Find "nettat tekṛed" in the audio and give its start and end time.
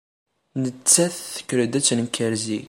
0.61-1.71